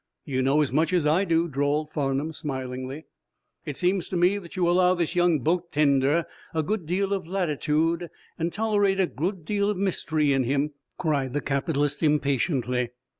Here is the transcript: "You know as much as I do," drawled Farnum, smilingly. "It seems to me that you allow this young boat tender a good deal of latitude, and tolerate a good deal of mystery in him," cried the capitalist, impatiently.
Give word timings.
"You 0.25 0.41
know 0.41 0.63
as 0.63 0.73
much 0.73 0.93
as 0.93 1.05
I 1.05 1.25
do," 1.25 1.47
drawled 1.47 1.91
Farnum, 1.91 2.31
smilingly. 2.31 3.05
"It 3.65 3.77
seems 3.77 4.09
to 4.09 4.17
me 4.17 4.39
that 4.39 4.55
you 4.55 4.67
allow 4.67 4.95
this 4.95 5.13
young 5.15 5.41
boat 5.41 5.71
tender 5.71 6.25
a 6.55 6.63
good 6.63 6.87
deal 6.87 7.13
of 7.13 7.27
latitude, 7.27 8.09
and 8.39 8.51
tolerate 8.51 8.99
a 8.99 9.05
good 9.05 9.45
deal 9.45 9.69
of 9.69 9.77
mystery 9.77 10.33
in 10.33 10.43
him," 10.43 10.71
cried 10.97 11.33
the 11.33 11.41
capitalist, 11.41 12.01
impatiently. 12.01 12.89